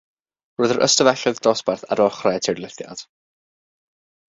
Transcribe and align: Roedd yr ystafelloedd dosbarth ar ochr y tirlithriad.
Roedd 0.61 0.71
yr 0.75 0.79
ystafelloedd 0.85 1.41
dosbarth 1.49 1.85
ar 1.97 2.03
ochr 2.07 2.31
y 2.33 2.43
tirlithriad. 2.49 3.07